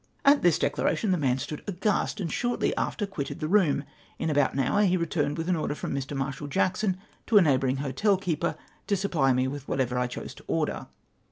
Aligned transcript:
At 0.25 0.41
this 0.41 0.57
declaration 0.57 1.11
the 1.11 1.17
man 1.19 1.37
stood 1.37 1.61
aghast, 1.67 2.19
and 2.19 2.31
shortly 2.33 2.75
after 2.75 3.05
quitted 3.05 3.39
the 3.39 3.47
room. 3.47 3.83
In 4.17 4.31
about 4.31 4.53
an 4.55 4.59
hour 4.61 4.81
he 4.81 4.97
returned 4.97 5.37
with 5.37 5.47
an 5.47 5.55
order 5.55 5.75
from 5.75 5.93
j\Ii'. 5.95 6.17
Marshal 6.17 6.47
Jackson 6.47 6.97
to 7.27 7.37
a 7.37 7.41
neigh 7.43 7.59
bourmg 7.59 7.77
hotel 7.81 8.17
keeper, 8.17 8.55
to 8.87 8.95
supply 8.97 9.31
me 9.31 9.47
with 9.47 9.67
whatever 9.67 9.99
I 9.99 10.07
chose 10.07 10.33
to 10.33 10.43
order. 10.47 10.87